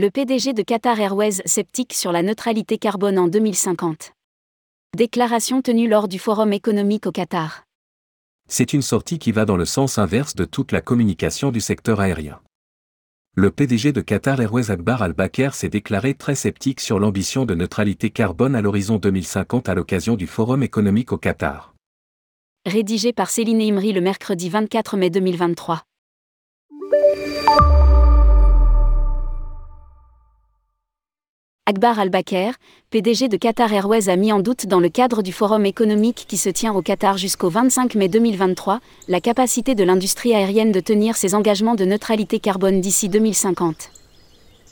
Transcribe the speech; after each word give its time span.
Le 0.00 0.12
PDG 0.12 0.52
de 0.52 0.62
Qatar 0.62 1.00
Airways 1.00 1.42
sceptique 1.44 1.92
sur 1.92 2.12
la 2.12 2.22
neutralité 2.22 2.78
carbone 2.78 3.18
en 3.18 3.26
2050. 3.26 4.12
Déclaration 4.96 5.60
tenue 5.60 5.88
lors 5.88 6.06
du 6.06 6.20
Forum 6.20 6.52
économique 6.52 7.08
au 7.08 7.10
Qatar. 7.10 7.64
C'est 8.48 8.72
une 8.74 8.82
sortie 8.82 9.18
qui 9.18 9.32
va 9.32 9.44
dans 9.44 9.56
le 9.56 9.64
sens 9.64 9.98
inverse 9.98 10.36
de 10.36 10.44
toute 10.44 10.70
la 10.70 10.80
communication 10.82 11.50
du 11.50 11.60
secteur 11.60 11.98
aérien. 11.98 12.38
Le 13.34 13.50
PDG 13.50 13.90
de 13.90 14.00
Qatar 14.00 14.40
Airways 14.40 14.70
Akbar 14.70 15.02
Al-Bakr 15.02 15.52
s'est 15.52 15.68
déclaré 15.68 16.14
très 16.14 16.36
sceptique 16.36 16.78
sur 16.78 17.00
l'ambition 17.00 17.44
de 17.44 17.56
neutralité 17.56 18.10
carbone 18.10 18.54
à 18.54 18.62
l'horizon 18.62 18.98
2050 18.98 19.68
à 19.68 19.74
l'occasion 19.74 20.14
du 20.14 20.28
Forum 20.28 20.62
économique 20.62 21.10
au 21.10 21.18
Qatar. 21.18 21.74
Rédigé 22.66 23.12
par 23.12 23.30
Céline 23.30 23.60
Imri 23.60 23.92
le 23.92 24.00
mercredi 24.00 24.48
24 24.48 24.96
mai 24.96 25.10
2023. 25.10 25.82
Akbar 31.70 31.98
Al-Bakr, 31.98 32.54
PDG 32.88 33.28
de 33.28 33.36
Qatar 33.36 33.70
Airways 33.70 34.08
a 34.08 34.16
mis 34.16 34.32
en 34.32 34.40
doute 34.40 34.66
dans 34.66 34.80
le 34.80 34.88
cadre 34.88 35.20
du 35.20 35.32
forum 35.34 35.66
économique 35.66 36.24
qui 36.26 36.38
se 36.38 36.48
tient 36.48 36.72
au 36.72 36.80
Qatar 36.80 37.18
jusqu'au 37.18 37.50
25 37.50 37.94
mai 37.94 38.08
2023, 38.08 38.80
la 39.06 39.20
capacité 39.20 39.74
de 39.74 39.84
l'industrie 39.84 40.32
aérienne 40.34 40.72
de 40.72 40.80
tenir 40.80 41.14
ses 41.14 41.34
engagements 41.34 41.74
de 41.74 41.84
neutralité 41.84 42.38
carbone 42.38 42.80
d'ici 42.80 43.10
2050. 43.10 43.90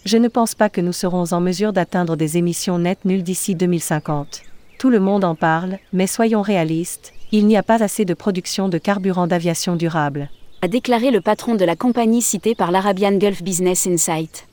Je 0.07 0.17
ne 0.17 0.29
pense 0.29 0.55
pas 0.55 0.71
que 0.71 0.81
nous 0.81 0.95
serons 0.95 1.35
en 1.35 1.41
mesure 1.43 1.75
d'atteindre 1.75 2.17
des 2.17 2.39
émissions 2.39 2.79
nettes 2.79 3.05
nulles 3.05 3.23
d'ici 3.23 3.55
2050. 3.55 4.41
Tout 4.79 4.89
le 4.89 4.99
monde 4.99 5.25
en 5.25 5.35
parle, 5.35 5.79
mais 5.93 6.07
soyons 6.07 6.41
réalistes, 6.41 7.13
il 7.31 7.47
n'y 7.47 7.59
a 7.59 7.63
pas 7.63 7.83
assez 7.83 8.07
de 8.07 8.15
production 8.15 8.71
de 8.71 8.79
carburant 8.79 9.27
d'aviation 9.27 9.77
durable. 9.77 10.31
A 10.63 10.69
déclaré 10.69 11.11
le 11.11 11.21
patron 11.21 11.57
de 11.57 11.65
la 11.67 11.77
compagnie 11.77 12.23
citée 12.23 12.55
par 12.55 12.71
l'Arabian 12.71 13.19
Gulf 13.19 13.43
Business 13.43 13.87
Insight. 13.87 14.47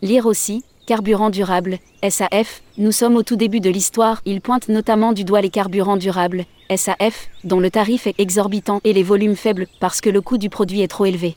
Lire 0.00 0.26
aussi, 0.26 0.62
Carburant 0.86 1.30
durable, 1.30 1.80
SAF, 2.08 2.62
nous 2.78 2.92
sommes 2.92 3.16
au 3.16 3.24
tout 3.24 3.34
début 3.34 3.58
de 3.58 3.68
l'histoire, 3.68 4.22
il 4.24 4.40
pointe 4.40 4.68
notamment 4.68 5.12
du 5.12 5.24
doigt 5.24 5.40
les 5.40 5.50
carburants 5.50 5.96
durables, 5.96 6.44
SAF, 6.72 7.26
dont 7.42 7.58
le 7.58 7.72
tarif 7.72 8.06
est 8.06 8.14
exorbitant 8.18 8.80
et 8.84 8.92
les 8.92 9.02
volumes 9.02 9.34
faibles 9.34 9.66
parce 9.80 10.00
que 10.00 10.10
le 10.10 10.20
coût 10.20 10.38
du 10.38 10.48
produit 10.48 10.82
est 10.82 10.88
trop 10.88 11.04
élevé. 11.04 11.36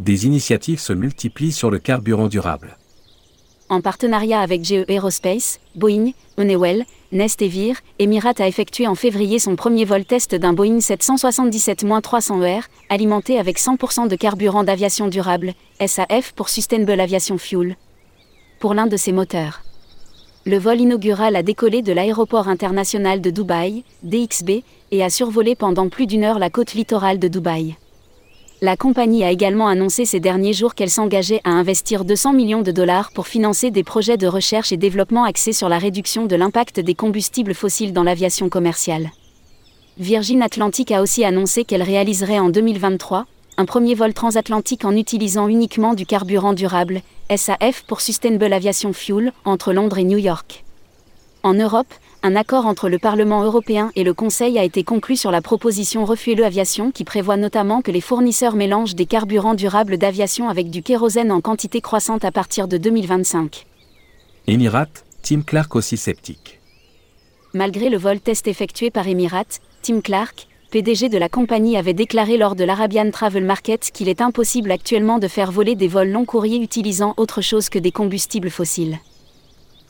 Des 0.00 0.26
initiatives 0.26 0.80
se 0.80 0.92
multiplient 0.92 1.52
sur 1.52 1.70
le 1.70 1.78
carburant 1.78 2.26
durable. 2.26 2.76
En 3.68 3.80
partenariat 3.80 4.40
avec 4.40 4.64
GE 4.64 4.84
Aerospace, 4.88 5.60
Boeing, 5.76 6.10
Honeywell, 6.36 6.84
Nest 7.12 7.40
et 7.42 7.48
Vir, 7.48 7.76
Emirates 8.00 8.40
a 8.40 8.48
effectué 8.48 8.88
en 8.88 8.96
février 8.96 9.38
son 9.38 9.54
premier 9.54 9.84
vol 9.84 10.04
test 10.04 10.34
d'un 10.34 10.52
Boeing 10.52 10.78
777-300ER, 10.78 12.62
alimenté 12.88 13.38
avec 13.38 13.60
100% 13.60 14.08
de 14.08 14.16
carburant 14.16 14.64
d'aviation 14.64 15.06
durable, 15.06 15.54
SAF 15.86 16.32
pour 16.32 16.48
Sustainable 16.48 16.98
Aviation 16.98 17.38
Fuel, 17.38 17.76
pour 18.58 18.74
l'un 18.74 18.86
de 18.86 18.96
ses 18.96 19.12
moteurs. 19.12 19.62
Le 20.44 20.58
vol 20.58 20.80
inaugural 20.80 21.36
a 21.36 21.42
décollé 21.42 21.82
de 21.82 21.92
l'aéroport 21.92 22.48
international 22.48 23.20
de 23.20 23.30
Dubaï, 23.30 23.84
DXB, 24.02 24.62
et 24.90 25.02
a 25.04 25.10
survolé 25.10 25.54
pendant 25.54 25.88
plus 25.88 26.06
d'une 26.06 26.24
heure 26.24 26.38
la 26.38 26.50
côte 26.50 26.74
littorale 26.74 27.18
de 27.18 27.28
Dubaï. 27.28 27.76
La 28.60 28.76
compagnie 28.76 29.22
a 29.22 29.30
également 29.30 29.68
annoncé 29.68 30.04
ces 30.04 30.18
derniers 30.18 30.52
jours 30.52 30.74
qu'elle 30.74 30.90
s'engageait 30.90 31.40
à 31.44 31.50
investir 31.50 32.04
200 32.04 32.32
millions 32.32 32.62
de 32.62 32.72
dollars 32.72 33.12
pour 33.12 33.28
financer 33.28 33.70
des 33.70 33.84
projets 33.84 34.16
de 34.16 34.26
recherche 34.26 34.72
et 34.72 34.76
développement 34.76 35.24
axés 35.24 35.52
sur 35.52 35.68
la 35.68 35.78
réduction 35.78 36.26
de 36.26 36.34
l'impact 36.34 36.80
des 36.80 36.94
combustibles 36.94 37.54
fossiles 37.54 37.92
dans 37.92 38.02
l'aviation 38.02 38.48
commerciale. 38.48 39.10
Virgin 39.98 40.42
Atlantic 40.42 40.90
a 40.90 41.02
aussi 41.02 41.24
annoncé 41.24 41.64
qu'elle 41.64 41.82
réaliserait 41.82 42.38
en 42.38 42.48
2023 42.48 43.26
un 43.58 43.64
premier 43.64 43.96
vol 43.96 44.14
transatlantique 44.14 44.84
en 44.84 44.96
utilisant 44.96 45.48
uniquement 45.48 45.94
du 45.94 46.06
carburant 46.06 46.52
durable, 46.52 47.02
SAF 47.34 47.82
pour 47.88 48.00
Sustainable 48.00 48.52
Aviation 48.52 48.92
Fuel, 48.92 49.32
entre 49.44 49.72
Londres 49.72 49.98
et 49.98 50.04
New 50.04 50.16
York. 50.16 50.64
En 51.42 51.54
Europe, 51.54 51.92
un 52.22 52.36
accord 52.36 52.66
entre 52.66 52.88
le 52.88 53.00
Parlement 53.00 53.42
européen 53.42 53.90
et 53.96 54.04
le 54.04 54.14
Conseil 54.14 54.60
a 54.60 54.64
été 54.64 54.84
conclu 54.84 55.16
sur 55.16 55.32
la 55.32 55.40
proposition 55.40 56.04
Refuel 56.04 56.42
Aviation 56.44 56.92
qui 56.92 57.02
prévoit 57.02 57.36
notamment 57.36 57.82
que 57.82 57.90
les 57.90 58.00
fournisseurs 58.00 58.54
mélangent 58.54 58.94
des 58.94 59.06
carburants 59.06 59.54
durables 59.54 59.98
d'aviation 59.98 60.48
avec 60.48 60.70
du 60.70 60.82
kérosène 60.82 61.32
en 61.32 61.40
quantité 61.40 61.80
croissante 61.80 62.24
à 62.24 62.30
partir 62.30 62.68
de 62.68 62.76
2025. 62.76 63.66
Emirates, 64.46 65.04
Tim 65.22 65.42
Clark 65.42 65.74
aussi 65.74 65.96
sceptique. 65.96 66.60
Malgré 67.54 67.88
le 67.88 67.98
vol 67.98 68.20
test 68.20 68.46
effectué 68.46 68.90
par 68.90 69.08
Emirates, 69.08 69.60
Tim 69.82 70.00
Clark, 70.00 70.47
PDG 70.70 71.08
de 71.08 71.16
la 71.16 71.30
compagnie 71.30 71.78
avait 71.78 71.94
déclaré 71.94 72.36
lors 72.36 72.54
de 72.54 72.62
l'Arabian 72.62 73.10
Travel 73.10 73.42
Market 73.42 73.90
qu'il 73.90 74.06
est 74.06 74.20
impossible 74.20 74.70
actuellement 74.70 75.18
de 75.18 75.26
faire 75.26 75.50
voler 75.50 75.74
des 75.74 75.88
vols 75.88 76.10
long 76.10 76.26
courriers 76.26 76.60
utilisant 76.60 77.14
autre 77.16 77.40
chose 77.40 77.70
que 77.70 77.78
des 77.78 77.90
combustibles 77.90 78.50
fossiles. 78.50 78.98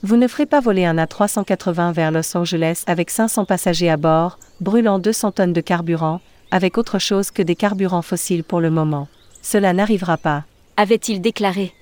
Vous 0.04 0.16
ne 0.16 0.28
ferez 0.28 0.46
pas 0.46 0.60
voler 0.60 0.84
un 0.84 0.98
A380 0.98 1.92
vers 1.92 2.12
Los 2.12 2.36
Angeles 2.36 2.84
avec 2.86 3.10
500 3.10 3.44
passagers 3.44 3.90
à 3.90 3.96
bord, 3.96 4.38
brûlant 4.60 5.00
200 5.00 5.32
tonnes 5.32 5.52
de 5.52 5.60
carburant, 5.60 6.20
avec 6.52 6.78
autre 6.78 7.00
chose 7.00 7.32
que 7.32 7.42
des 7.42 7.56
carburants 7.56 8.02
fossiles 8.02 8.44
pour 8.44 8.60
le 8.60 8.70
moment. 8.70 9.08
Cela 9.42 9.72
n'arrivera 9.72 10.16
pas. 10.16 10.44
Avait-il 10.76 11.20
déclaré 11.20 11.72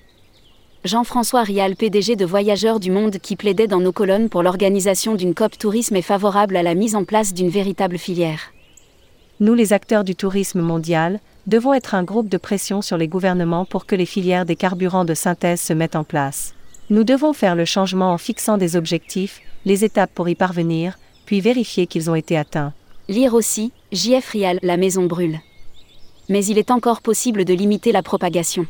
Jean-François 0.85 1.43
Rial, 1.43 1.75
PDG 1.75 2.15
de 2.15 2.25
Voyageurs 2.25 2.79
du 2.79 2.89
Monde 2.89 3.19
qui 3.19 3.35
plaidait 3.35 3.67
dans 3.67 3.79
nos 3.79 3.91
colonnes 3.91 4.29
pour 4.29 4.41
l'organisation 4.41 5.13
d'une 5.13 5.35
COP 5.35 5.55
Tourisme 5.55 5.97
est 5.97 6.01
favorable 6.01 6.55
à 6.57 6.63
la 6.63 6.73
mise 6.73 6.95
en 6.95 7.03
place 7.03 7.35
d'une 7.35 7.49
véritable 7.49 7.99
filière 7.99 8.53
nous 9.39 9.53
les 9.53 9.73
acteurs 9.73 10.03
du 10.03 10.15
tourisme 10.15 10.61
mondial, 10.61 11.19
devons 11.45 11.73
être 11.73 11.95
un 11.95 12.03
groupe 12.03 12.29
de 12.29 12.37
pression 12.37 12.81
sur 12.81 12.97
les 12.97 13.07
gouvernements 13.07 13.65
pour 13.65 13.85
que 13.85 13.95
les 13.95 14.05
filières 14.05 14.45
des 14.45 14.55
carburants 14.55 15.05
de 15.05 15.13
synthèse 15.13 15.61
se 15.61 15.73
mettent 15.73 15.95
en 15.95 16.03
place. 16.03 16.53
Nous 16.89 17.03
devons 17.03 17.33
faire 17.33 17.55
le 17.55 17.65
changement 17.65 18.13
en 18.13 18.17
fixant 18.17 18.57
des 18.57 18.75
objectifs, 18.75 19.41
les 19.65 19.83
étapes 19.83 20.11
pour 20.13 20.29
y 20.29 20.35
parvenir, 20.35 20.97
puis 21.25 21.41
vérifier 21.41 21.87
qu'ils 21.87 22.09
ont 22.09 22.15
été 22.15 22.37
atteints. 22.37 22.73
Lire 23.09 23.33
aussi, 23.33 23.71
JF 23.91 24.29
Rial, 24.29 24.59
la 24.63 24.77
maison 24.77 25.05
brûle. 25.05 25.39
Mais 26.29 26.45
il 26.45 26.57
est 26.57 26.71
encore 26.71 27.01
possible 27.01 27.45
de 27.45 27.53
limiter 27.53 27.91
la 27.91 28.03
propagation. 28.03 28.65